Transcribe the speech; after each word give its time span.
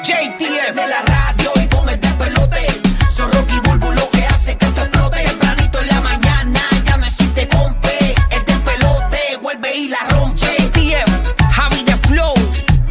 JTF 0.00 0.74
de 0.74 0.88
la 0.88 1.02
radio 1.02 1.52
y 1.62 1.66
con 1.68 1.88
el 1.88 2.00
despelote. 2.00 2.66
Son 3.14 3.30
Rocky 3.32 3.60
Bulbo 3.60 3.92
lo 3.92 4.10
que 4.10 4.24
hace 4.26 4.56
que 4.56 4.66
esto 4.66 4.80
explote. 4.80 5.24
Tempranito 5.24 5.80
en 5.80 5.88
la 5.88 6.00
mañana 6.00 6.60
ya 6.84 6.96
no 6.96 7.06
existe 7.06 7.48
compe. 7.48 8.14
El 8.30 8.44
despelote 8.44 9.36
vuelve 9.40 9.76
y 9.76 9.88
la 9.88 10.00
rompe. 10.10 10.38
JTF, 10.38 11.34
Javi 11.52 11.84
de 11.84 11.96
Flow, 12.08 12.34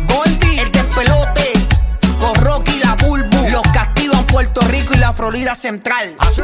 Goldie, 0.08 0.61
el 0.61 0.72
despelote. 0.72 1.53
Con 2.20 2.35
Rocky 2.35 2.80
la 2.80 2.95
Bulbo. 2.95 3.49
Los 3.49 3.63
castigan 3.73 4.25
Puerto 4.27 4.61
Rico 4.61 4.94
y 4.94 4.97
la 4.97 5.11
Florida 5.11 5.55
Central. 5.55 6.16
Así. 6.20 6.41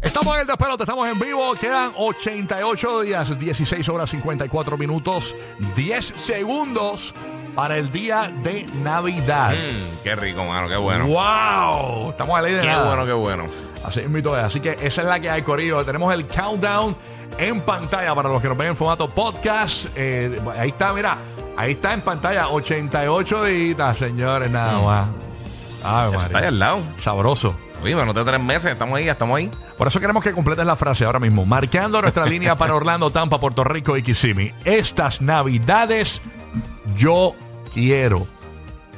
Estamos 0.00 0.34
en 0.34 0.42
el 0.42 0.46
despelote, 0.46 0.82
estamos 0.84 1.08
en 1.08 1.18
vivo. 1.18 1.54
Quedan 1.54 1.92
88 1.96 3.00
días, 3.00 3.38
16 3.38 3.88
horas 3.88 4.10
54 4.10 4.78
minutos, 4.78 5.34
10 5.74 6.14
segundos 6.24 7.14
para 7.54 7.76
el 7.76 7.90
día 7.92 8.30
de 8.42 8.66
Navidad. 8.82 9.52
Mm, 9.52 10.02
qué 10.02 10.14
rico, 10.16 10.44
mano, 10.44 10.68
qué 10.68 10.76
bueno. 10.76 11.06
¡Wow! 11.06 12.10
Estamos 12.10 12.36
a 12.38 12.42
la 12.42 12.48
ley 12.48 12.54
de 12.56 12.60
Qué 12.62 12.66
nada. 12.66 12.86
bueno, 12.86 13.06
qué 13.06 13.12
bueno. 13.12 13.44
Así 13.84 14.00
es. 14.00 14.26
Así 14.26 14.60
que 14.60 14.72
esa 14.80 15.02
es 15.02 15.06
la 15.06 15.20
que 15.20 15.30
hay, 15.30 15.42
Corillo. 15.42 15.84
Tenemos 15.84 16.12
el 16.12 16.26
countdown 16.26 16.96
en 17.38 17.60
pantalla 17.60 18.14
para 18.14 18.28
los 18.28 18.40
que 18.40 18.48
nos 18.48 18.56
ven 18.56 18.68
en 18.68 18.76
formato 18.76 19.08
podcast. 19.10 19.86
Eh, 19.96 20.40
ahí 20.58 20.70
está, 20.70 20.92
mira. 20.92 21.18
Ahí 21.56 21.72
está 21.72 21.92
en 21.94 22.00
pantalla. 22.00 22.48
88 22.48 23.44
días, 23.44 23.96
señores, 23.96 24.50
nada 24.50 24.80
más. 24.80 25.08
Ay, 25.84 26.08
Eso 26.14 26.16
está 26.16 26.26
ahí 26.26 26.32
María. 26.32 26.48
al 26.48 26.58
lado. 26.58 26.78
Sabroso. 27.00 27.54
Oye, 27.82 27.94
menos 27.94 28.14
de 28.14 28.24
tres 28.24 28.40
meses, 28.40 28.72
estamos 28.72 28.96
ahí, 28.96 29.06
estamos 29.08 29.36
ahí. 29.36 29.50
Por 29.76 29.86
eso 29.86 30.00
queremos 30.00 30.24
que 30.24 30.32
completes 30.32 30.64
la 30.64 30.74
frase 30.74 31.04
ahora 31.04 31.18
mismo. 31.18 31.44
Marcando 31.44 32.00
nuestra 32.00 32.24
línea 32.24 32.56
para 32.56 32.74
Orlando, 32.74 33.10
Tampa, 33.10 33.38
Puerto 33.38 33.62
Rico 33.62 33.94
y 33.98 34.02
Kissimmee. 34.02 34.54
Estas 34.64 35.20
navidades 35.20 36.22
yo 36.96 37.34
quiero. 37.74 38.26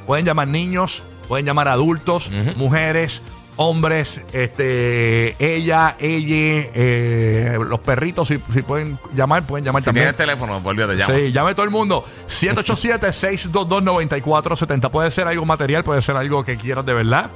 Pueden 0.05 0.25
llamar 0.25 0.47
niños, 0.47 1.03
pueden 1.27 1.45
llamar 1.45 1.67
adultos, 1.67 2.31
mujeres, 2.55 3.21
hombres, 3.59 4.21
este, 4.33 5.35
ella, 5.43 5.95
ella, 5.99 6.69
eh, 6.75 7.57
los 7.67 7.79
perritos, 7.79 8.27
si, 8.27 8.37
si 8.53 8.61
pueden 8.61 8.99
llamar, 9.15 9.41
pueden 9.43 9.65
llamar 9.65 9.81
Si 9.81 9.85
también. 9.87 10.03
tienes 10.05 10.17
teléfono, 10.17 10.61
pues 10.63 10.77
olvídate, 10.77 10.95
llama. 10.95 11.15
Sí, 11.15 11.31
llame 11.31 11.55
todo 11.55 11.65
el 11.65 11.71
mundo. 11.71 12.05
787-622-9470. 12.29 14.91
Puede 14.91 15.11
ser 15.11 15.27
algo 15.27 15.45
material, 15.45 15.83
puede 15.83 16.01
ser 16.01 16.15
algo 16.17 16.43
que 16.43 16.57
quieras 16.57 16.85
de 16.85 16.93
verdad. 16.93 17.29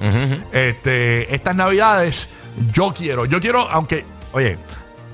este, 0.52 1.34
estas 1.34 1.56
navidades, 1.56 2.30
yo 2.74 2.94
quiero, 2.94 3.26
yo 3.26 3.40
quiero, 3.42 3.70
aunque, 3.70 4.06
oye, 4.32 4.58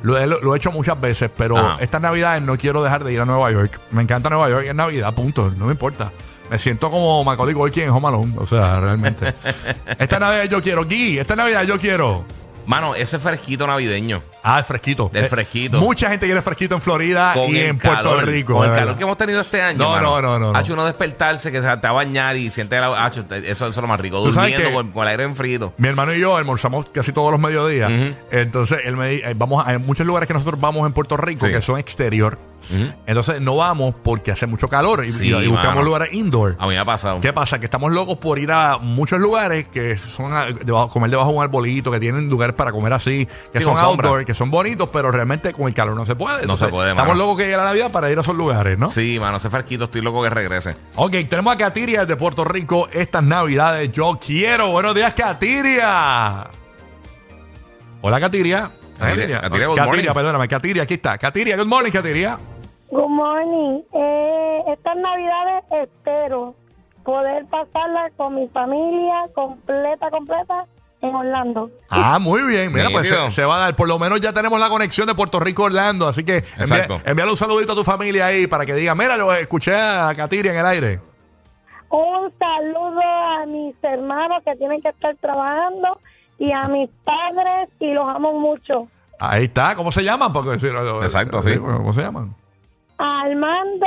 lo 0.03 0.17
he, 0.17 0.27
lo 0.27 0.53
he 0.53 0.57
hecho 0.57 0.71
muchas 0.71 0.99
veces, 0.99 1.29
pero 1.35 1.57
Ajá. 1.57 1.77
estas 1.79 2.01
navidades 2.01 2.41
no 2.41 2.57
quiero 2.57 2.83
dejar 2.83 3.03
de 3.03 3.13
ir 3.13 3.19
a 3.19 3.25
Nueva 3.25 3.51
York. 3.51 3.79
Me 3.91 4.01
encanta 4.01 4.29
Nueva 4.29 4.49
York, 4.49 4.65
es 4.67 4.75
Navidad, 4.75 5.13
punto, 5.13 5.51
no 5.57 5.65
me 5.65 5.71
importa. 5.71 6.11
Me 6.49 6.57
siento 6.57 6.89
como 6.89 7.23
Macaulay 7.23 7.53
Culkin 7.53 7.83
en 7.83 7.89
Home 7.89 8.07
Alone, 8.07 8.33
o 8.37 8.45
sea, 8.45 8.79
realmente. 8.79 9.33
esta 9.99 10.19
Navidad 10.19 10.45
yo 10.45 10.61
quiero, 10.61 10.85
Gui, 10.85 11.19
esta 11.19 11.35
Navidad 11.35 11.63
yo 11.63 11.77
quiero. 11.77 12.23
Mano, 12.67 12.93
ese 12.95 13.17
fresquito 13.17 13.65
navideño. 13.65 14.21
Ah, 14.43 14.59
el 14.59 14.65
fresquito. 14.65 15.09
Del 15.11 15.23
Eh, 15.25 15.29
fresquito. 15.29 15.79
mucha 15.79 16.09
gente 16.09 16.25
quiere 16.25 16.41
fresquito 16.41 16.75
en 16.75 16.81
Florida 16.81 17.31
Con 17.33 17.47
y 17.49 17.57
el 17.57 17.65
en 17.67 17.77
Puerto 17.77 18.03
calor, 18.03 18.25
Rico. 18.25 18.53
Con 18.55 18.69
el 18.69 18.75
calor 18.75 18.95
que 18.97 19.03
hemos 19.03 19.17
tenido 19.17 19.41
este 19.41 19.61
año. 19.61 19.77
No, 19.79 19.89
mano. 19.91 20.21
no, 20.21 20.37
no, 20.39 20.51
no. 20.51 20.57
Hacho, 20.59 20.73
uno 20.73 20.85
despertarse, 20.85 21.51
que 21.51 21.61
se 21.61 21.67
te 21.67 21.87
va 21.87 21.89
a 21.89 21.91
bañar 21.93 22.35
y 22.37 22.51
siente 22.51 22.79
la. 22.79 23.05
hacho, 23.05 23.21
eso, 23.21 23.35
eso 23.45 23.67
es 23.69 23.77
lo 23.77 23.87
más 23.87 23.99
rico. 23.99 24.19
Durmiendo 24.19 24.71
con, 24.73 24.91
con 24.91 25.03
el 25.03 25.07
aire 25.09 25.23
enfriado. 25.23 25.73
Mi 25.77 25.87
hermano 25.87 26.13
y 26.13 26.19
yo 26.19 26.35
almorzamos 26.37 26.87
casi 26.91 27.11
todos 27.13 27.31
los 27.31 27.39
mediodías. 27.39 27.89
Entonces, 28.31 28.79
él 28.83 28.97
me 28.97 29.07
di- 29.09 29.21
eh, 29.23 29.33
vamos 29.35 29.65
a 29.65 29.69
hay 29.71 29.77
muchos 29.77 30.05
lugares 30.05 30.27
que 30.27 30.33
nosotros 30.33 30.59
vamos 30.59 30.85
en 30.85 30.93
Puerto 30.93 31.15
Rico 31.17 31.45
Sí. 31.45 31.51
que 31.51 31.61
son 31.61 31.79
exterior. 31.79 32.37
Ujú. 32.69 32.93
Entonces, 33.05 33.39
no 33.41 33.55
vamos 33.55 33.95
porque 34.03 34.31
hace 34.31 34.45
mucho 34.45 34.67
calor 34.67 35.05
y, 35.05 35.11
Sí, 35.11 35.25
y- 35.25 35.35
y 35.35 35.47
buscamos 35.47 35.75
mano. 35.75 35.83
lugares 35.83 36.13
indoor. 36.13 36.55
A 36.59 36.63
mí 36.65 36.73
me 36.73 36.79
ha 36.79 36.85
pasado. 36.85 37.21
¿Qué 37.21 37.31
pasa? 37.33 37.59
Que 37.59 37.65
estamos 37.65 37.91
locos 37.91 38.17
por 38.17 38.39
ir 38.39 38.51
a 38.51 38.77
muchos 38.77 39.19
lugares 39.19 39.67
que 39.67 39.97
son 39.97 40.33
a- 40.33 40.45
debajo- 40.47 40.89
comer 40.89 41.09
debajo 41.09 41.31
de 41.31 41.37
un 41.37 41.43
arbolito, 41.43 41.91
que 41.91 41.99
tienen 41.99 42.29
lugares 42.29 42.55
para 42.55 42.71
comer 42.71 42.93
así, 42.93 43.25
que 43.53 43.59
Sí, 43.59 43.63
son 43.63 43.73
con 43.75 43.83
sombra. 43.83 44.09
outdoor, 44.09 44.25
que 44.25 44.33
son 44.33 44.51
bonitos, 44.51 44.89
pero 44.91 45.11
realmente 45.11 45.53
con 45.53 45.67
el 45.67 45.73
calor 45.73 45.95
no 45.95 46.05
se 46.05 46.15
puede. 46.15 46.45
No 46.45 46.57
se 46.57 46.67
puede, 46.67 46.91
Estamos 46.91 47.13
mano. 47.13 47.19
locos 47.25 47.37
que 47.37 47.43
llegue 47.43 47.57
la 47.57 47.65
Navidad 47.65 47.91
para 47.91 48.11
ir 48.11 48.17
a 48.17 48.21
esos 48.21 48.35
lugares, 48.35 48.77
¿no? 48.77 48.89
Sí, 48.89 49.17
mano, 49.19 49.37
ese 49.37 49.49
fresquito, 49.49 49.85
estoy 49.85 50.01
loco 50.01 50.21
que 50.23 50.29
regrese. 50.29 50.75
Ok, 50.95 51.11
tenemos 51.29 51.53
a 51.53 51.57
Katiria 51.57 52.05
de 52.05 52.15
Puerto 52.17 52.43
Rico 52.43 52.89
estas 52.91 53.23
navidades. 53.23 53.91
Yo 53.91 54.19
quiero. 54.23 54.71
Buenos 54.71 54.93
días, 54.93 55.13
Katiria. 55.13 56.47
Hola, 58.01 58.19
Katiria. 58.19 58.71
Katiria, 58.99 59.41
Katiria, 59.41 59.67
good 59.67 59.75
Katiria, 59.77 60.13
perdóname. 60.13 60.47
Katiria, 60.47 60.83
aquí 60.83 60.95
está. 60.95 61.17
Katiria, 61.17 61.55
good 61.55 61.67
morning, 61.67 61.91
Katiria. 61.91 62.37
Good 62.89 63.09
morning. 63.09 63.81
Eh, 63.93 64.63
estas 64.67 64.95
navidades 64.95 65.63
espero 65.83 66.55
poder 67.03 67.45
pasarla 67.45 68.09
con 68.15 68.35
mi 68.35 68.47
familia 68.49 69.25
completa, 69.33 70.09
completa 70.09 70.65
en 71.01 71.15
Orlando. 71.15 71.69
Ah, 71.89 72.17
muy 72.19 72.41
bien. 72.43 72.71
Mira, 72.71 72.89
pues 72.91 73.09
se, 73.09 73.31
se 73.31 73.45
va 73.45 73.57
a 73.57 73.59
dar. 73.59 73.75
Por 73.75 73.87
lo 73.87 73.99
menos 73.99 74.21
ya 74.21 74.33
tenemos 74.33 74.59
la 74.59 74.69
conexión 74.69 75.07
de 75.07 75.15
Puerto 75.15 75.39
Rico 75.39 75.63
a 75.63 75.65
Orlando. 75.67 76.07
Así 76.07 76.23
que 76.23 76.43
envía, 76.57 76.87
envíale 77.05 77.31
un 77.31 77.37
saludito 77.37 77.73
a 77.73 77.75
tu 77.75 77.83
familia 77.83 78.27
ahí 78.27 78.47
para 78.47 78.65
que 78.65 78.73
diga, 78.73 78.95
mira, 78.95 79.17
lo 79.17 79.33
escuché 79.33 79.75
a 79.75 80.13
Katiria 80.15 80.51
en 80.53 80.57
el 80.59 80.65
aire. 80.65 80.99
Un 81.89 82.31
saludo 82.37 83.01
a 83.01 83.45
mis 83.45 83.81
hermanos 83.83 84.43
que 84.45 84.55
tienen 84.55 84.81
que 84.81 84.89
estar 84.89 85.15
trabajando 85.17 85.99
y 86.39 86.51
a 86.51 86.67
mis 86.67 86.89
padres 87.03 87.69
y 87.79 87.93
los 87.93 88.07
amo 88.07 88.33
mucho. 88.33 88.87
Ahí 89.19 89.45
está. 89.45 89.75
¿Cómo 89.75 89.91
se 89.91 90.03
llaman? 90.03 90.31
Porque, 90.33 90.53
Exacto, 90.53 91.41
sí. 91.41 91.57
¿Cómo 91.57 91.93
se 91.93 92.01
llaman? 92.01 92.35
A 92.99 93.21
Armando, 93.21 93.85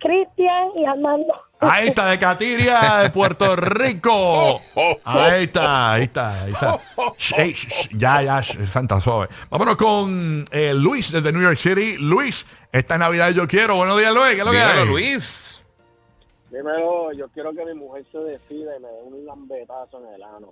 Cristian 0.00 0.70
y 0.76 0.84
Armando. 0.84 1.32
Ahí 1.60 1.88
está, 1.88 2.06
de 2.06 2.18
Catiria, 2.18 2.96
de 3.02 3.10
Puerto 3.10 3.54
Rico. 3.54 4.60
Ahí 5.04 5.44
está, 5.44 5.92
ahí 5.92 6.02
está, 6.04 6.42
ahí 6.42 6.50
está. 6.52 6.74
Sh- 6.74 7.36
sh- 7.36 7.68
sh- 7.68 7.88
ya, 7.96 8.20
ya, 8.20 8.38
sh- 8.40 8.64
Santa 8.66 9.00
Suave. 9.00 9.28
Vámonos 9.48 9.76
con 9.76 10.44
eh, 10.50 10.74
Luis 10.74 11.12
desde 11.12 11.30
New 11.32 11.40
York 11.42 11.58
City. 11.58 11.98
Luis, 11.98 12.44
esta 12.72 12.98
Navidad 12.98 13.30
yo 13.30 13.46
quiero. 13.46 13.76
Buenos 13.76 13.96
días, 13.96 14.12
Luis. 14.12 14.34
¿Qué 14.34 14.40
es 14.40 14.44
lo 14.44 14.50
que 14.50 14.58
Dímelo, 14.58 14.82
hay? 14.82 14.88
Luis. 14.88 15.62
Dímelo, 16.50 17.12
yo 17.12 17.28
quiero 17.28 17.52
que 17.52 17.64
mi 17.64 17.74
mujer 17.74 18.04
se 18.10 18.18
decida 18.18 18.76
y 18.76 18.80
me 18.80 18.88
dé 18.88 19.02
un 19.04 19.24
lambetazo 19.24 20.00
en 20.06 20.14
el 20.14 20.22
ano. 20.24 20.48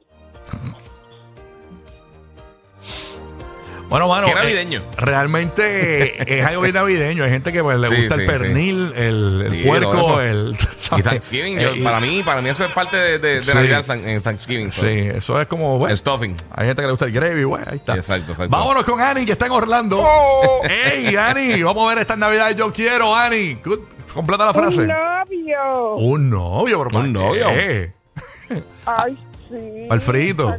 Bueno, 3.90 4.06
mano. 4.08 4.26
Qué 4.26 4.32
eh, 4.32 4.34
navideño. 4.36 4.82
realmente 4.96 6.38
es 6.38 6.46
algo 6.46 6.62
bien 6.62 6.74
navideño. 6.74 7.24
Hay 7.24 7.30
gente 7.30 7.52
que 7.52 7.62
pues, 7.62 7.76
le 7.78 7.88
Sí, 7.88 7.96
gusta 7.96 8.14
sí, 8.14 8.20
el 8.20 8.26
pernil, 8.26 8.92
el, 8.96 9.42
el 9.46 9.50
Sí, 9.50 9.62
puerco, 9.66 10.20
el. 10.20 10.56
Y 10.96 11.02
Thanksgiving, 11.02 11.58
yo- 11.58 11.70
Eh, 11.70 11.78
y- 11.78 11.82
para 11.82 12.00
mí, 12.00 12.22
para 12.22 12.40
mí 12.40 12.48
eso 12.50 12.64
es 12.64 12.70
parte 12.72 12.96
de, 12.96 13.18
de, 13.18 13.36
de 13.36 13.42
Sí. 13.42 13.50
Navidad 13.52 13.84
Thank- 13.84 14.06
en 14.06 14.22
Thanksgiving. 14.22 14.70
so. 14.72 14.82
Sí, 14.82 14.86
eso 15.12 15.40
es 15.40 15.46
como. 15.48 15.78
Bueno, 15.78 15.90
El 15.92 15.98
stuffing. 15.98 16.36
Hay 16.54 16.66
gente 16.68 16.82
que 16.82 16.86
le 16.86 16.92
gusta 16.92 17.06
el 17.06 17.12
gravy, 17.12 17.42
güey. 17.42 17.62
Ahí 17.66 17.76
está. 17.76 17.96
Exacto, 17.96 18.32
exacto. 18.32 18.56
Vámonos 18.56 18.84
con 18.84 19.00
Ani, 19.00 19.26
que 19.26 19.32
está 19.32 19.46
en 19.46 19.52
Orlando. 19.52 20.00
Oh. 20.00 20.62
¡Ey, 20.64 21.16
Ani! 21.16 21.60
Vamos 21.62 21.84
a 21.84 21.88
ver 21.94 21.98
esta 22.02 22.16
Navidad. 22.16 22.50
Yo 22.56 22.72
quiero, 22.72 23.14
Ani. 23.16 23.54
Good. 23.64 23.80
Completa 24.14 24.46
la 24.46 24.54
frase. 24.54 24.80
Un 24.82 24.86
novio. 24.88 25.94
Un 25.96 26.30
novio, 26.30 26.84
¿para 26.84 26.98
Un 27.00 27.12
novio. 27.12 27.46
qué? 27.48 27.92
Ay, 28.86 29.18
sí. 29.48 29.84
Para 29.88 29.94
el 29.96 30.00
frito. 30.00 30.56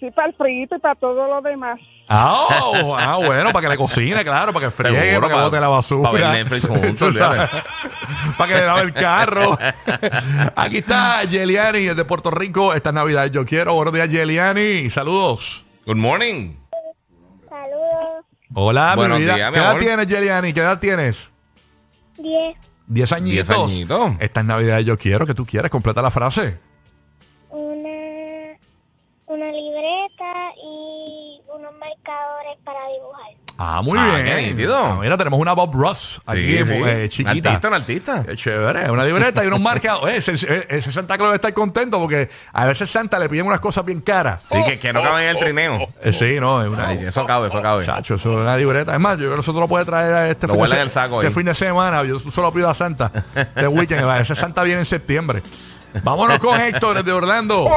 Sí, 0.00 0.10
para 0.12 0.28
el 0.28 0.34
frito 0.34 0.76
y 0.76 0.78
para 0.78 0.94
todo 0.94 1.26
lo 1.28 1.40
demás. 1.42 1.78
Ah, 2.10 2.46
oh, 2.62 2.96
ah, 2.96 3.16
bueno, 3.16 3.50
para 3.52 3.64
que 3.64 3.68
le 3.68 3.76
cocine, 3.76 4.24
claro, 4.24 4.52
para 4.52 4.66
que 4.66 4.70
friegue, 4.72 4.98
Seguro, 4.98 5.20
para 5.20 5.28
que 5.28 5.36
pa- 5.38 5.44
bote 5.44 5.60
la 5.60 5.68
basura. 5.68 6.02
pa' 6.10 6.16
ver 6.16 6.26
Netflix 6.28 6.66
juntos, 6.66 6.96
Tú 6.98 7.12
sabes. 7.18 7.40
olvídate. 7.50 7.62
para 8.38 8.48
que 8.54 8.58
le 8.60 8.66
lave 8.66 8.82
el 8.82 8.92
carro. 8.94 9.58
Aquí 10.56 10.78
está 10.78 11.24
Yeliani 11.24 11.80
desde 11.84 12.04
Puerto 12.06 12.30
Rico. 12.30 12.72
Esta 12.72 12.92
Navidad 12.92 13.26
yo 13.26 13.44
quiero. 13.44 13.74
Buenos 13.74 13.92
días, 13.92 14.08
Yeliani. 14.08 14.88
Saludos. 14.88 15.64
Good 15.84 15.96
morning. 15.96 16.54
Saludos. 17.48 18.24
Hola, 18.54 18.90
mi 18.92 18.96
Buenos 18.96 19.18
vida. 19.18 19.34
días, 19.34 19.48
mi 19.50 19.54
¿Qué 19.54 19.60
edad 19.60 19.70
amor. 19.70 19.82
tienes, 19.82 20.06
Yeliani? 20.06 20.52
¿Qué 20.54 20.60
edad 20.60 20.78
tienes? 20.78 21.28
Diez. 22.16 22.56
Diez 22.86 23.12
añitos. 23.12 23.48
Diez 23.48 23.50
añitos. 23.90 24.12
Esta 24.20 24.40
es 24.40 24.46
Navidad 24.46 24.78
yo 24.80 24.96
quiero 24.96 25.26
que 25.26 25.34
tú 25.34 25.44
quieres. 25.44 25.70
Completa 25.70 26.00
la 26.00 26.10
frase. 26.10 26.58
Para 32.72 32.86
dibujar. 32.92 33.28
Ah, 33.60 33.82
muy 33.82 33.98
Ah, 33.98 34.18
bien. 34.22 34.50
nítido. 34.56 34.76
Ah, 34.76 34.98
mira, 35.00 35.16
tenemos 35.16 35.40
una 35.40 35.52
Bob 35.52 35.74
Ross 35.74 36.22
aquí, 36.26 36.58
Sí, 36.58 36.64
sí. 36.64 36.70
eh, 36.72 37.02
Un 37.02 37.08
chiquita. 37.08 37.30
artista, 37.50 37.68
un 37.68 37.74
artista. 37.74 38.24
Qué 38.24 38.36
chévere, 38.36 38.88
una 38.88 39.04
libreta 39.04 39.42
y 39.42 39.48
unos 39.48 39.60
marcas. 39.60 39.98
Oye, 40.00 40.18
ese, 40.18 40.34
ese 40.68 40.92
Santa 40.92 41.16
Claus 41.16 41.30
debe 41.30 41.36
estar 41.36 41.52
contento 41.54 41.98
porque 41.98 42.30
a 42.52 42.66
veces 42.66 42.88
Santa 42.88 43.18
le 43.18 43.28
piden 43.28 43.46
unas 43.46 43.58
cosas 43.58 43.84
bien 43.84 44.00
caras. 44.00 44.42
Sí, 44.48 44.62
que, 44.64 44.78
que 44.78 44.92
no 44.92 45.02
caben 45.02 45.24
en 45.24 45.30
el 45.30 45.38
trineo. 45.38 45.88
Eh, 46.02 46.12
sí, 46.12 46.38
no, 46.38 46.62
es 46.62 46.68
una. 46.68 46.86
Ay, 46.88 46.98
eso 47.04 47.26
cabe, 47.26 47.48
eso 47.48 47.60
cabe. 47.60 47.84
Chacho, 47.84 48.14
eso 48.14 48.30
es 48.32 48.38
una 48.42 48.56
libreta. 48.56 48.92
Es 48.94 49.00
más, 49.00 49.14
yo 49.14 49.22
creo 49.22 49.30
que 49.32 49.36
nosotros 49.38 49.62
lo 49.62 49.68
puede 49.68 49.84
traer 49.84 50.14
a 50.14 50.28
este, 50.28 50.46
Lo 50.46 50.54
fin, 50.54 50.62
de 50.64 50.76
en 50.76 50.82
el 50.82 50.90
saco 50.90 51.16
este 51.16 51.26
ahí. 51.26 51.34
fin 51.34 51.44
de 51.46 51.54
semana. 51.56 52.04
Yo 52.04 52.18
solo 52.20 52.52
pido 52.52 52.70
a 52.70 52.74
Santa. 52.76 53.10
Este 53.34 53.66
weekend. 53.66 54.06
va, 54.06 54.20
Ese 54.20 54.36
Santa 54.36 54.62
viene 54.62 54.80
en 54.82 54.86
septiembre. 54.86 55.42
Vámonos 56.04 56.38
con 56.38 56.60
Héctor 56.60 56.98
desde 56.98 57.10
Orlando. 57.10 57.68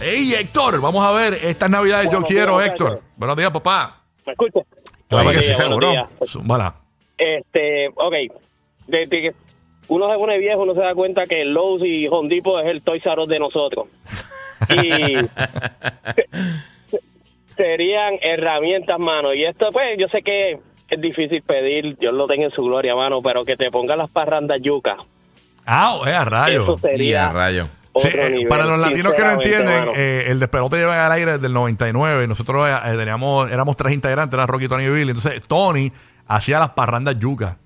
Hey, 0.00 0.34
Héctor, 0.38 0.80
vamos 0.80 1.04
a 1.04 1.10
ver 1.10 1.34
estas 1.34 1.68
navidades. 1.68 2.04
Yo 2.04 2.10
Buenos 2.20 2.28
quiero, 2.28 2.58
días, 2.58 2.70
Héctor. 2.70 2.90
muchachos. 2.90 3.10
Buenos 3.16 3.36
días, 3.36 3.50
papá. 3.50 4.02
¿Me 4.26 4.32
escuchas? 4.32 4.64
Claro 5.08 5.30
que 5.30 5.42
sí, 5.42 5.54
seguro. 5.54 5.92
Este, 7.16 7.88
ok. 7.88 8.14
Desde 8.86 9.22
que 9.22 9.34
uno 9.88 10.10
se 10.10 10.18
pone 10.18 10.38
viejo, 10.38 10.62
uno 10.62 10.74
se 10.74 10.80
da 10.80 10.94
cuenta 10.94 11.26
que 11.26 11.44
Lowe's 11.44 11.82
y 11.84 12.08
Home 12.08 12.28
Depot 12.28 12.62
es 12.62 12.68
el 12.68 12.82
Toys 12.82 13.06
R 13.06 13.22
Us 13.22 13.28
de 13.28 13.38
nosotros. 13.38 13.86
Y 14.68 15.16
serían 17.56 18.14
herramientas, 18.20 18.98
mano. 18.98 19.32
Y 19.32 19.44
esto, 19.44 19.70
pues, 19.72 19.96
yo 19.98 20.08
sé 20.08 20.22
que 20.22 20.58
es 20.88 21.00
difícil 21.00 21.42
pedir, 21.42 21.96
Dios 21.98 22.14
lo 22.14 22.26
tenga 22.26 22.46
en 22.46 22.50
su 22.50 22.64
gloria, 22.64 22.94
mano, 22.94 23.22
pero 23.22 23.44
que 23.44 23.56
te 23.56 23.70
pongan 23.70 23.98
las 23.98 24.10
parrandas 24.10 24.60
yuca. 24.60 24.96
Ah, 25.66 25.98
eh, 26.06 26.10
a 26.10 26.22
Eso 26.22 26.30
rayo. 26.30 26.66
Y 26.66 26.74
a 26.74 26.78
sería 26.78 27.28
rayo. 27.30 27.68
Sí, 28.02 28.08
eh, 28.12 28.30
nivel, 28.30 28.48
para 28.48 28.64
los 28.64 28.78
latinos 28.78 29.14
que 29.14 29.22
no 29.22 29.30
entienden, 29.32 29.88
eh, 29.94 30.24
el 30.28 30.40
despelote 30.40 30.76
lleva 30.76 31.06
al 31.06 31.12
aire 31.12 31.32
desde 31.32 31.46
el 31.46 31.52
99 31.52 32.24
y 32.24 32.28
nosotros 32.28 32.68
eh, 32.68 32.96
teníamos, 32.96 33.50
éramos 33.50 33.76
tres 33.76 33.92
integrantes, 33.92 34.34
era 34.36 34.46
Rocky, 34.46 34.68
Tony 34.68 34.84
y 34.84 34.88
Billy. 34.90 35.10
Entonces, 35.10 35.40
Tony 35.48 35.92
hacía 36.28 36.58
las 36.58 36.70
parrandas 36.70 37.18
yuca, 37.18 37.56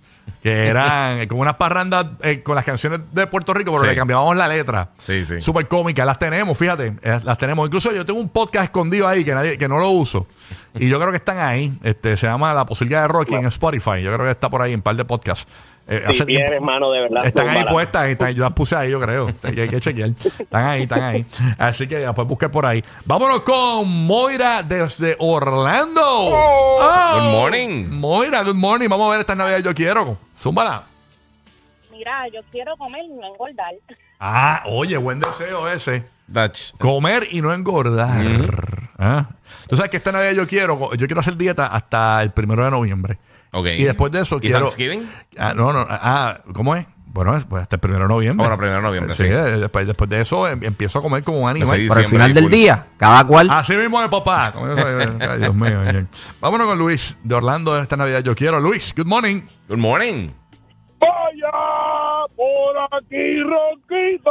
que 0.43 0.67
eran 0.69 1.21
eh, 1.21 1.29
como 1.29 1.43
unas 1.43 1.55
parrandas 1.56 2.06
eh, 2.23 2.43
con 2.43 2.55
las 2.55 2.65
canciones 2.65 3.00
de 3.12 3.27
Puerto 3.27 3.53
Rico, 3.55 3.71
pero 3.73 3.82
Sí. 3.85 3.88
le 3.91 3.97
cambiábamos 3.97 4.37
la 4.37 4.47
letra. 4.49 4.91
Sí, 4.99 5.25
sí. 5.27 5.41
Súper 5.41 5.67
cómica, 5.69 6.05
las 6.05 6.19
tenemos, 6.19 6.56
fíjate, 6.56 6.94
eh, 7.03 7.21
las 7.25 7.37
tenemos. 7.38 7.67
Incluso 7.67 7.93
yo 7.93 8.05
tengo 8.06 8.21
un 8.21 8.29
podcast 8.29 8.65
escondido 8.65 9.09
ahí 9.09 9.25
que 9.25 9.35
nadie, 9.35 9.59
que 9.59 9.69
no 9.69 9.79
lo 9.79 9.91
uso. 9.91 10.26
Y 10.75 10.88
yo 10.88 10.99
creo 10.99 11.11
que 11.11 11.17
están 11.17 11.38
ahí. 11.38 11.73
Este, 11.83 12.17
se 12.17 12.26
llama 12.26 12.55
La 12.55 12.65
posibilidad 12.65 13.03
de 13.03 13.09
Rocky 13.09 13.35
en 13.35 13.47
Spotify. 13.47 14.03
Yo 14.03 14.12
creo 14.12 14.25
que 14.26 14.31
está 14.31 14.49
por 14.49 14.62
ahí 14.62 14.73
en 14.73 14.83
par 14.83 14.94
de 14.94 15.05
podcasts. 15.05 15.47
Eh, 15.92 16.02
Si 16.06 16.25
tiempo- 16.25 16.26
tienes, 16.26 16.60
mano, 16.62 16.90
de 16.92 17.00
verdad. 17.02 17.26
están 17.26 17.48
ahí 17.48 17.64
puestas, 17.64 18.06
están- 18.06 18.32
yo 18.32 18.44
las 18.44 18.52
puse 18.52 18.76
ahí, 18.76 18.90
yo 18.92 19.00
creo. 19.00 19.26
Hay 19.42 19.54
que- 19.69 19.81
chequear. 19.81 20.10
Están 20.38 20.64
ahí, 20.66 20.82
están 20.82 21.02
ahí. 21.02 21.26
Así 21.58 21.88
que 21.88 21.98
después 21.98 22.28
busqué 22.28 22.48
por 22.48 22.64
ahí. 22.64 22.82
Vámonos 23.04 23.40
con 23.40 23.88
Moira 24.06 24.62
desde 24.62 25.16
Orlando. 25.19 26.00
Oh. 26.04 27.10
Good 27.14 27.32
morning. 27.40 27.87
Moira, 27.90 28.42
good 28.44 28.54
morning. 28.54 28.88
Vamos 28.88 29.08
a 29.08 29.10
ver 29.10 29.20
esta 29.20 29.34
Navidad 29.34 29.58
Yo 29.64 29.75
Quiero. 29.75 30.16
Zúmbala. 30.40 30.84
Mira, 31.90 32.28
yo 32.32 32.40
quiero 32.52 32.76
comer 32.76 33.04
y 33.04 33.08
no 33.08 33.26
engordar. 33.26 33.75
Ah, 34.20 34.62
oye, 34.66 34.96
buen 34.96 35.19
deseo 35.19 35.69
ese. 35.69 36.04
Dutch. 36.28 36.72
Comer 36.78 37.26
y 37.32 37.40
no 37.42 37.52
engordar. 37.52 38.90
¿Ah? 38.96 39.26
Tú 39.69 39.75
sabes 39.76 39.90
que 39.90 39.96
esta 39.96 40.12
Navidad 40.12 40.32
yo 40.32 40.46
quiero, 40.46 40.94
yo 40.94 41.06
quiero 41.06 41.20
hacer 41.20 41.37
dieta 41.37 41.66
hasta 41.66 42.22
el 42.22 42.31
primero 42.31 42.64
de 42.64 42.70
noviembre. 42.70 43.19
Ok. 43.52 43.67
Y 43.79 43.85
después 43.85 44.12
de 44.12 44.20
eso 44.20 44.37
¿Y 44.37 44.41
quiero. 44.41 44.61
Thanksgiving? 44.61 45.08
Ah, 45.38 45.52
no, 45.55 45.73
no. 45.73 45.87
Ah, 45.88 46.38
¿cómo 46.52 46.76
es? 46.76 46.87
Bueno, 47.12 47.37
es, 47.37 47.44
pues 47.44 47.62
hasta 47.62 47.75
el 47.75 47.81
primero 47.81 48.05
de 48.05 48.08
noviembre. 48.08 48.44
Bueno, 48.44 48.56
primero 48.56 48.76
de 48.76 48.82
noviembre, 48.82 49.14
Sí, 49.17 49.25
sí. 49.25 49.29
eh, 49.29 49.58
después, 49.58 49.85
después 49.85 50.08
de 50.08 50.20
eso 50.20 50.47
em- 50.47 50.62
empiezo 50.62 51.00
a 51.00 51.02
comer 51.02 51.25
como 51.25 51.38
un 51.41 51.50
animal. 51.50 51.76
Sí, 51.76 51.88
Por 51.88 51.99
el 51.99 52.06
final 52.06 52.32
del 52.32 52.49
día, 52.49 52.87
cada 52.97 53.26
cual. 53.26 53.49
Así 53.50 53.75
mismo 53.75 54.00
de 54.00 54.08
papá. 54.08 54.52
Soy, 54.55 54.79
ay, 55.29 55.38
Dios 55.41 55.55
mío. 55.56 55.81
Vámonos 56.41 56.69
con 56.69 56.79
Luis 56.79 57.17
de 57.25 57.35
Orlando 57.35 57.76
esta 57.82 57.97
Navidad. 57.97 58.20
Yo 58.23 58.37
quiero. 58.37 58.61
Luis, 58.61 58.94
good 58.97 59.06
morning. 59.06 59.43
Good 59.69 59.79
morning. 59.79 60.29
Vaya 61.00 61.50
por 62.37 62.76
aquí, 62.99 63.43
Ronquito. 63.43 64.31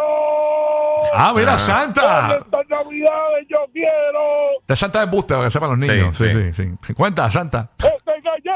Ah, 1.16 1.33
mira, 1.36 1.56
Ah. 1.56 1.60
Santa. 1.60 2.38
Estas 2.39 2.68
navidades 2.69 3.48
yo 3.50 3.57
quiero. 3.74 4.19
De 4.68 4.75
Santa 4.77 5.00
de 5.01 5.06
Buste, 5.07 5.33
para 5.33 5.48
que 5.48 5.51
sepan 5.51 5.69
los 5.71 5.80
niños. 5.80 6.16
Sí, 6.18 6.25
Sí, 6.31 6.54
sí, 6.54 6.71
sí. 6.86 6.94
Cuenta, 6.94 7.30
Santa. 7.31 7.71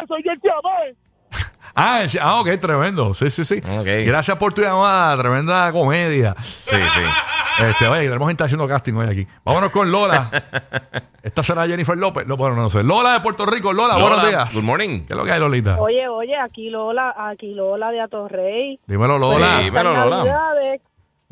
Este 0.04 0.14
gallezo 0.14 0.16
yo 0.24 0.42
te 0.42 0.50
amé. 0.50 0.96
Ah, 1.76 2.06
ah, 2.22 2.42
ok, 2.42 2.60
tremendo. 2.60 3.14
Sí, 3.14 3.30
sí, 3.32 3.44
sí. 3.44 3.58
Ok. 3.58 3.88
Gracias 4.06 4.38
por 4.38 4.54
tu 4.54 4.62
llamada. 4.62 5.18
Tremenda 5.18 5.72
comedia. 5.72 6.36
Sí, 6.38 6.76
sí. 6.76 7.02
Este, 7.68 7.88
oye, 7.88 8.04
tenemos 8.04 8.28
gente 8.28 8.44
haciendo 8.44 8.68
casting 8.68 8.94
hoy 8.94 9.08
aquí. 9.08 9.28
Vámonos 9.44 9.72
con 9.72 9.92
Lola. 9.92 10.30
Esta 11.24 11.42
será 11.42 11.66
Jennifer 11.66 11.98
López. 11.98 12.28
No, 12.28 12.38
bueno, 12.38 12.56
no 12.56 12.70
sé. 12.70 12.84
Lola 12.84 13.14
de 13.14 13.20
Puerto 13.22 13.46
Rico. 13.46 13.74
Lola, 13.74 13.94
Lola, 13.94 14.04
buenos 14.04 14.30
días. 14.30 14.54
Good 14.54 14.64
morning. 14.64 15.06
¿Qué 15.06 15.14
es 15.14 15.18
lo 15.18 15.26
que 15.26 15.32
hay, 15.32 15.40
Lolita? 15.40 15.80
Oye, 15.80 16.08
oye, 16.08 16.36
aquí 16.38 16.70
Lola, 16.70 17.16
aquí 17.18 17.54
Lola 17.54 17.92
de 17.92 18.02
Atorrey. 18.02 18.80
Dímelo, 18.86 19.18
Lola. 19.18 19.58
Sí. 19.58 19.64
Dímelo, 19.66 19.94
Lola. 19.94 20.78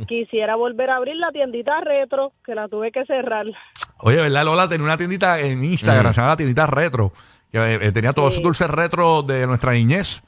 Quisiera 0.08 0.56
volver 0.56 0.90
a 0.90 0.96
abrir 0.96 1.16
la 1.18 1.32
tiendita 1.32 1.80
retro, 1.82 2.32
que 2.44 2.56
la 2.56 2.68
tuve 2.68 2.92
que 2.92 3.06
cerrar. 3.06 3.46
Oye, 4.00 4.18
¿verdad? 4.18 4.46
Lola 4.46 4.68
tenía 4.68 4.86
una 4.86 4.98
tiendita 4.98 5.40
en 5.40 5.64
Instagram, 5.64 6.14
se 6.14 6.22
llama 6.22 6.34
la 6.34 6.38
tiendita 6.38 6.66
retro, 6.66 7.14
que 7.52 7.74
eh, 7.76 7.92
tenía 7.92 8.14
todos 8.14 8.32
esos 8.34 8.44
dulces 8.44 8.70
retro 8.70 9.22
de 9.24 9.46
nuestra 9.48 9.72
niñez. 9.74 10.22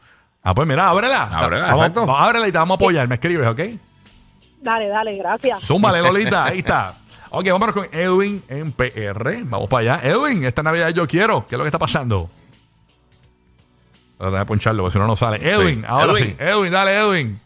Ah, 0.44 0.54
pues 0.54 0.68
mira, 0.68 0.90
ábrela. 0.90 1.24
Ábrela, 1.32 1.66
Vamos- 1.68 1.80
exacto. 1.80 2.06
vamos, 2.06 2.22
ábrela 2.22 2.48
y 2.48 2.52
te 2.52 2.58
vamos 2.58 2.76
a 2.76 2.78
apoyar. 2.78 3.08
Me 3.08 3.16
escribes, 3.16 3.48
¿ok? 3.48 3.60
Dale, 4.62 4.88
dale, 4.88 5.16
gracias. 5.18 5.62
Zúmbale, 5.64 6.02
Lolita. 6.04 6.46
Ahí 6.46 6.60
está. 6.60 6.96
Ok, 7.30 7.46
vámonos 7.50 7.74
con 7.74 7.88
Edwin 7.92 8.44
en 8.48 8.72
PR. 8.74 9.42
Vamos 9.46 9.68
para 9.70 9.96
allá. 9.96 10.08
Edwin, 10.10 10.44
esta 10.44 10.62
Navidad 10.64 10.90
yo 10.90 11.08
quiero. 11.08 11.46
¿Qué 11.46 11.56
es 11.56 11.58
lo 11.58 11.64
que 11.64 11.70
está 11.70 11.80
pasando? 11.80 12.30
Voy 14.20 14.36
a 14.36 14.46
poncharlo, 14.46 14.84
porque 14.84 14.94
si 14.94 15.00
no, 15.00 15.08
no 15.08 15.16
sale. 15.16 15.38
Edwin, 15.38 15.82
Sí. 15.82 15.86
ahora 15.88 16.14
Edwin. 16.14 16.26
sí. 16.38 16.44
Edwin, 16.44 16.72
dale, 16.72 16.98
Edwin. 16.98 17.40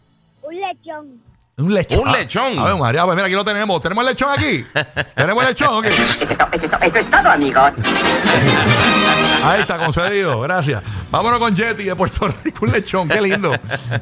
Un 0.43 0.55
lechón. 0.61 1.21
Un 1.57 1.73
lechón. 1.73 1.99
Un 2.01 2.11
lechón. 2.11 2.59
A 2.59 2.65
ver, 2.65 2.75
María, 2.75 3.03
pues 3.05 3.15
mira, 3.15 3.25
aquí 3.25 3.35
lo 3.35 3.45
tenemos. 3.45 3.81
¿Tenemos 3.81 4.03
el 4.03 4.09
lechón 4.11 4.29
aquí? 4.31 4.63
¿Tenemos 5.15 5.43
el 5.43 5.49
lechón? 5.49 5.69
Ok. 5.79 5.85
Eso 5.85 6.97
es 6.99 7.09
todo, 7.09 7.29
amigos. 7.29 7.71
Ahí 9.47 9.61
está, 9.61 9.77
concedido. 9.77 10.41
Gracias. 10.41 10.83
Vámonos 11.11 11.39
con 11.39 11.55
Jetty 11.55 11.83
de 11.83 11.95
Puerto 11.95 12.27
Rico. 12.43 12.65
Un 12.65 12.71
lechón, 12.71 13.07
qué 13.07 13.21
lindo. 13.21 13.51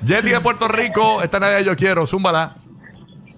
Jetty 0.06 0.30
de 0.30 0.40
Puerto 0.42 0.68
Rico. 0.68 1.22
Esta 1.22 1.40
Navidad 1.40 1.60
yo 1.62 1.76
quiero. 1.76 2.06
Zúmbala. 2.08 2.56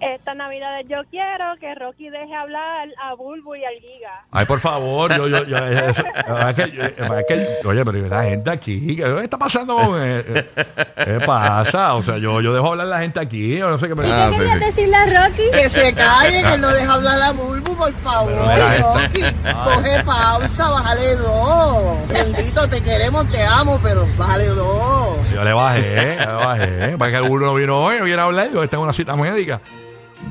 Esta 0.00 0.32
Navidad 0.32 0.78
yo 0.88 0.98
quiero 1.10 1.56
que 1.58 1.74
Rocky 1.74 2.08
deje 2.08 2.32
hablar 2.32 2.86
a 3.02 3.14
Bulbo 3.14 3.56
y 3.56 3.64
al 3.64 3.74
Giga. 3.80 4.24
Ay, 4.30 4.46
por 4.46 4.60
favor, 4.60 5.12
yo, 5.12 5.26
yo, 5.26 5.44
yo, 5.44 5.58
eso, 5.58 6.04
es 6.04 6.54
que, 6.54 6.62
es 6.62 7.24
que- 7.26 7.58
oye, 7.66 7.84
pero 7.84 8.06
la 8.06 8.22
gente 8.22 8.48
aquí, 8.48 8.94
¿qué 8.94 9.20
está 9.24 9.36
pasando? 9.36 9.74
con, 9.74 10.00
¿Qué 10.00 11.20
pasa? 11.26 11.94
O 11.94 12.02
sea, 12.02 12.16
yo, 12.18 12.40
yo 12.40 12.54
dejo 12.54 12.68
hablar 12.68 12.86
a 12.86 12.90
la 12.90 12.98
gente 13.00 13.18
aquí, 13.18 13.58
yo 13.58 13.68
no 13.70 13.76
sé 13.76 13.88
qué 13.88 13.96
me... 13.96 14.08
Ah, 14.08 14.30
sí, 14.32 14.38
sí. 14.38 14.58
decirle 14.60 14.96
a 14.96 15.06
Rocky? 15.06 15.50
Que 15.50 15.68
se 15.68 15.92
calle, 15.92 16.42
que 16.44 16.58
no 16.58 16.68
deja 16.68 16.92
hablar 16.92 17.20
a 17.20 17.32
Bulbu, 17.32 17.74
por 17.76 17.92
favor. 17.94 18.32
Rocky. 18.32 19.22
Coge 19.64 20.04
pausa, 20.04 20.47
bájale 20.58 21.16
dos. 21.16 22.08
Bendito, 22.08 22.68
te 22.68 22.82
queremos, 22.82 23.26
te 23.30 23.42
amo, 23.44 23.78
pero 23.82 24.06
bájale 24.16 24.46
dos. 24.46 25.30
Yo 25.32 25.44
le 25.44 25.52
bajé, 25.52 26.16
le 26.18 26.26
bajé. 26.26 26.98
Para 26.98 27.10
que 27.10 27.16
alguno 27.16 27.46
no 27.46 27.54
vino 27.54 27.78
hoy, 27.84 27.98
no 27.98 28.04
quiere 28.04 28.20
hablar, 28.20 28.50
yo 28.52 28.68
tengo 28.68 28.84
una 28.84 28.92
cita 28.92 29.14
médica. 29.16 29.60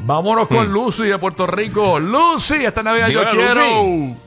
Vámonos 0.04 0.48
con 0.48 0.72
Lucy 0.72 1.04
de 1.06 1.18
Puerto 1.18 1.48
Rico. 1.48 2.00
Lucy, 2.00 2.66
esta 2.66 2.84
Navidad 2.84 3.08
yo 3.10 3.24
quiero. 3.30 3.84
Lucy. 3.84 4.18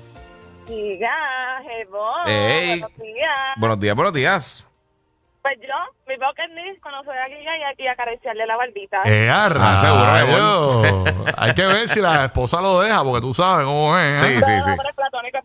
Ey. 2.27 2.81
buenos 2.81 2.97
días. 2.99 3.31
Buenos 3.57 3.81
días, 3.81 3.95
buenos 3.97 4.15
días. 4.15 4.67
Pues 5.43 5.55
yo, 5.59 5.75
mi 6.07 6.15
bucket 6.17 6.51
list, 6.55 6.83
conocer 6.83 7.17
a 7.19 7.25
Giga 7.27 7.57
y, 7.57 7.63
a- 7.63 7.85
y 7.85 7.89
acariciarle 7.89 8.47
la 8.47 8.57
barbita. 8.57 9.01
Eh, 9.07 9.29
a 9.31 9.47
Ah, 9.47 9.81
seguro. 9.81 11.05
Hay 11.39 11.55
que 11.55 11.67
ver 11.67 11.89
si 11.89 12.01
la 12.01 12.27
esposa 12.27 12.61
lo 12.61 12.81
deja, 12.81 13.03
porque 13.03 13.23
tú 13.23 13.33
sabes 13.33 13.65
cómo 13.65 13.97
es. 13.99 14.21
Sí, 14.21 14.27
¿eh? 14.27 14.35
sí, 14.37 14.53
sí. 14.65 14.71
pero 14.77 14.89
es 14.91 14.95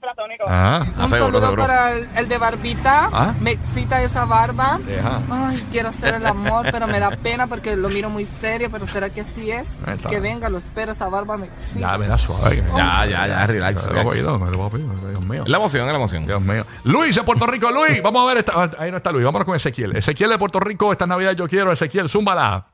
platónico. 0.06 0.44
Ajá. 0.46 0.78
Ah, 0.78 1.02
Un 1.04 1.10
seguro, 1.10 1.40
saludo 1.40 1.40
seguro. 1.42 1.62
para 1.64 1.92
el, 1.94 2.10
el 2.16 2.28
de 2.30 2.38
barbita. 2.38 3.10
¿Ah? 3.12 3.34
Me 3.42 3.52
excita 3.52 4.02
esa 4.04 4.26
barba. 4.26 4.80
Deja. 4.86 5.20
Ay, 5.30 5.68
quiero 5.72 5.90
hacer 5.90 6.16
el 6.16 6.26
amor, 6.26 6.68
pero 6.72 6.88
me 6.88 7.00
da 7.00 7.12
pena 7.12 7.48
porque 7.48 7.76
lo 7.76 7.90
miro 7.90 8.10
muy 8.10 8.26
serio. 8.26 8.70
Pero 8.72 8.88
¿será 8.88 9.10
que 9.10 9.22
así 9.22 9.52
es? 9.52 9.80
Ahí 9.86 9.96
está. 9.96 10.10
Que 10.10 10.20
venga, 10.20 10.50
lo 10.50 10.58
espero, 10.58 10.92
esa 10.94 11.10
barba 11.10 11.38
me 11.38 11.48
excita. 11.48 11.92
Ya, 11.92 11.98
mira, 11.98 12.18
suave. 12.18 12.64
Ya, 12.78 13.06
ya, 13.06 13.28
ya, 13.28 13.46
relax, 13.48 13.86
Me 13.88 13.92
lo 13.94 14.00
he 14.00 14.04
relax. 14.04 14.16
oído, 14.16 14.40
me 14.40 14.52
lo 14.52 14.54
he 14.54 14.74
oído, 14.76 15.10
Dios 15.10 15.26
mío. 15.26 15.44
Es 15.44 15.50
la 15.50 15.58
emoción, 15.58 15.86
es 15.88 15.92
la 15.92 15.98
emoción. 15.98 16.26
Dios 16.26 16.42
mío. 16.42 16.66
Luis 16.84 17.16
de 17.16 17.24
Puerto 17.24 17.46
Rico, 17.48 17.72
Luis. 17.72 18.02
Vamos 18.02 18.24
a 18.24 18.28
ver. 18.28 18.38
Esta, 18.38 18.54
ah, 18.56 18.70
ahí 18.80 18.92
no 18.92 18.98
está 18.98 19.12
Luis. 19.12 19.26
Vámonos 19.26 19.46
con 19.46 19.56
Ezequiel. 19.56 19.96
Ezequiel 19.96 20.30
de 20.30 20.38
Puerto 20.38 20.60
Rico. 20.60 20.92
Esta 20.92 21.08
Navidad 21.08 21.32
yo 21.34 21.48
quiero. 21.48 21.72
Ezequiel, 21.72 22.10
zúmbala. 22.10 22.68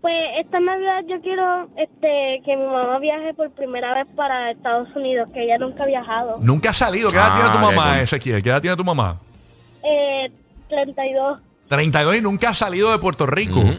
Pues 0.00 0.14
esta 0.40 0.60
Navidad 0.60 1.00
yo 1.08 1.20
quiero 1.22 1.68
este, 1.76 2.40
que 2.44 2.56
mi 2.56 2.64
mamá 2.66 2.98
viaje 3.00 3.34
por 3.34 3.50
primera 3.50 3.94
vez 3.94 4.06
para 4.14 4.50
Estados 4.52 4.88
Unidos, 4.94 5.28
que 5.34 5.42
ella 5.44 5.58
nunca 5.58 5.82
ha 5.82 5.86
viajado. 5.86 6.36
Nunca 6.40 6.70
ha 6.70 6.74
salido. 6.74 7.10
¿Qué 7.10 7.16
edad 7.16 7.30
Ah, 7.32 7.34
tiene 7.34 7.50
tu 7.50 7.58
qué 7.58 7.64
mamá, 7.76 7.90
cool. 7.94 8.02
Ezequiel? 8.02 8.42
¿Qué 8.42 8.48
edad 8.50 8.60
tiene 8.62 8.76
tu 8.76 8.84
mamá? 8.84 9.16
Eh, 9.82 10.30
32, 10.68 11.40
32 11.68 12.16
y 12.16 12.20
nunca 12.22 12.50
ha 12.50 12.54
salido 12.54 12.92
de 12.92 12.98
Puerto 12.98 13.26
Rico. 13.26 13.58
Ujú. 13.60 13.74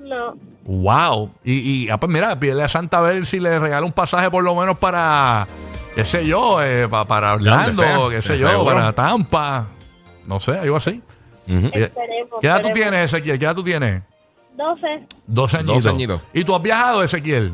no. 0.00 0.34
Wow. 0.64 1.30
Y, 1.44 1.84
y 1.86 1.90
ah, 1.90 1.98
pues 1.98 2.12
mira, 2.12 2.38
pídele 2.38 2.62
a 2.64 2.68
Santa 2.68 2.98
a 2.98 3.02
ver 3.02 3.24
si 3.26 3.38
le 3.40 3.58
regala 3.58 3.84
un 3.86 3.92
pasaje 3.92 4.30
por 4.30 4.42
lo 4.44 4.54
menos 4.54 4.76
para, 4.78 5.46
qué 5.94 6.04
sé 6.04 6.26
yo, 6.26 6.62
eh, 6.62 6.86
pa- 6.88 7.04
para 7.06 7.30
donde 7.32 7.50
Orlando, 7.50 7.74
sea, 7.74 7.98
qué 8.10 8.22
sé 8.22 8.38
yo, 8.38 8.48
seguro. 8.50 8.74
para 8.74 8.92
Tampa. 8.92 9.66
No 10.26 10.38
sé, 10.40 10.52
algo 10.52 10.76
así. 10.76 11.00
Ujú. 11.48 11.70
¿Qué 11.72 11.84
Esperemos, 11.84 12.40
qué 12.40 12.46
edad 12.46 12.60
tú 12.60 12.68
esperemos. 12.68 12.72
tienes, 12.74 13.04
Ezequiel? 13.12 13.38
¿Qué 13.38 13.44
edad 13.44 13.54
tú 13.54 13.64
tienes? 13.64 14.02
12. 14.56 15.06
12 15.26 15.56
añitos. 15.56 15.74
12 15.84 15.88
añitos. 15.90 16.20
¿Y 16.32 16.44
tú 16.44 16.54
has 16.54 16.62
viajado, 16.62 17.02
Ezequiel? 17.02 17.52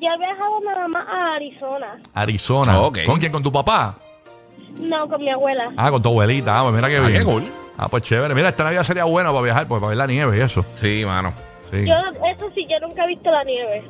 Yo 0.00 0.08
he 0.08 0.18
viajado 0.18 0.60
nada 0.64 0.88
más 0.88 1.06
a 1.08 1.34
Arizona. 1.36 1.98
Arizona. 2.14 2.80
Ok. 2.80 2.98
¿Con 3.06 3.18
quién? 3.20 3.32
¿Con 3.32 3.42
tu 3.42 3.52
papá? 3.52 3.96
No, 4.78 5.08
con 5.08 5.20
mi 5.20 5.30
abuela. 5.30 5.70
Ah, 5.76 5.90
con 5.90 6.02
tu 6.02 6.08
abuelita. 6.08 6.58
Ah, 6.58 6.62
pues 6.62 6.74
mira 6.74 6.88
qué 6.88 6.96
Ah, 6.96 7.00
bien. 7.06 7.18
qué 7.20 7.24
cool. 7.24 7.44
Ah, 7.78 7.88
pues 7.88 8.02
chévere. 8.02 8.34
Mira, 8.34 8.48
esta 8.48 8.64
Navidad 8.64 8.82
sería 8.84 9.04
buena 9.04 9.30
para 9.30 9.42
viajar, 9.42 9.66
pues 9.68 9.80
para 9.80 9.88
ver 9.90 9.98
la 9.98 10.06
nieve 10.06 10.36
y 10.36 10.40
eso. 10.40 10.64
Sí, 10.76 11.04
mano. 11.06 11.32
Sí. 11.70 11.86
Yo, 11.86 11.94
eso 12.28 12.50
sí, 12.54 12.66
yo 12.68 12.86
nunca 12.86 13.04
he 13.04 13.08
visto 13.08 13.30
la 13.30 13.44
nieve. 13.44 13.84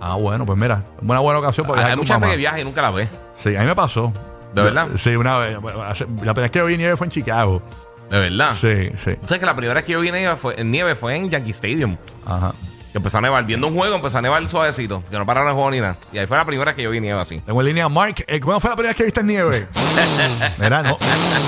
Ah, 0.00 0.14
bueno, 0.16 0.46
pues 0.46 0.58
mira, 0.58 0.82
una 1.02 1.20
buena 1.20 1.40
ocasión 1.40 1.66
para 1.66 1.76
viajar 1.76 1.90
Hay 1.92 1.96
con 1.96 2.04
mucha 2.04 2.14
gente 2.14 2.26
mamá. 2.26 2.32
que 2.32 2.38
viaja 2.38 2.60
y 2.60 2.64
nunca 2.64 2.82
la 2.82 2.90
ve. 2.90 3.08
Sí, 3.36 3.54
a 3.54 3.60
mí 3.60 3.66
me 3.66 3.74
pasó. 3.76 4.12
¿De 4.54 4.62
verdad? 4.62 4.88
Sí, 4.96 5.14
una 5.14 5.38
vez. 5.38 5.60
bueno, 5.60 5.82
hace- 5.82 6.04
La 6.06 6.32
primera 6.34 6.42
vez 6.42 6.50
que 6.50 6.62
vi 6.64 6.76
nieve 6.76 6.96
fue 6.96 7.06
en 7.06 7.10
Chicago. 7.12 7.62
De 8.10 8.18
verdad. 8.18 8.56
Sí, 8.60 8.90
sí. 9.04 9.12
¿Sabes 9.24 9.38
que 9.40 9.46
la 9.46 9.54
primera 9.54 9.74
vez 9.74 9.84
que 9.84 9.92
yo 9.92 10.00
vi 10.00 10.10
nieve 10.10 10.36
fue, 10.36 10.60
en 10.60 10.70
nieve 10.70 10.96
fue 10.96 11.16
en 11.16 11.30
Yankee 11.30 11.52
Stadium? 11.52 11.96
Ajá. 12.26 12.52
Que 12.90 12.98
empezó 12.98 13.18
a 13.18 13.20
nevar. 13.20 13.44
Viendo 13.44 13.68
un 13.68 13.74
juego, 13.76 13.94
empezó 13.94 14.18
a 14.18 14.20
nevar 14.20 14.46
suavecito. 14.48 15.04
Que 15.08 15.16
no 15.16 15.24
pararon 15.24 15.50
el 15.50 15.54
juego 15.54 15.70
ni 15.70 15.80
nada. 15.80 15.96
Y 16.12 16.18
ahí 16.18 16.26
fue 16.26 16.36
la 16.36 16.44
primera 16.44 16.70
vez 16.70 16.74
que 16.74 16.82
yo 16.82 16.90
vi 16.90 16.98
nieve 17.00 17.20
así. 17.20 17.38
Tengo 17.38 17.60
en 17.60 17.66
línea 17.68 17.84
a 17.84 17.88
Mark. 17.88 18.24
Eh, 18.26 18.40
¿Cuándo 18.40 18.58
fue 18.58 18.70
la 18.70 18.74
primera 18.74 18.90
vez 18.90 18.96
que 18.96 19.04
viste 19.04 19.22
nieve? 19.22 19.68
Mira, 20.58 20.82
no. 20.82 20.96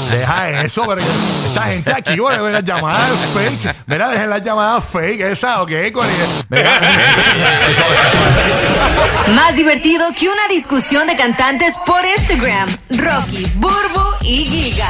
Deja 0.09 0.63
eso, 0.63 0.85
pero 0.87 1.01
esta 1.49 1.63
gente 1.63 1.93
aquí, 1.93 2.21
bueno, 2.21 2.49
las 2.49 2.63
llamadas 2.63 3.11
fake. 3.35 3.75
Mira, 3.87 4.09
dejen 4.11 4.31
las 4.31 4.43
llamadas 4.43 4.85
fake, 4.85 5.21
esa, 5.23 5.63
ok, 5.63 5.71
con 5.93 6.07
Mira. 6.49 6.81
Más 9.35 9.57
divertido 9.57 10.07
que 10.17 10.29
una 10.29 10.47
discusión 10.49 11.09
de 11.09 11.17
cantantes 11.17 11.77
por 11.85 12.03
Instagram. 12.19 12.69
Rocky, 12.91 13.51
Burbu 13.57 14.15
y 14.23 14.45
Giga. 14.45 14.89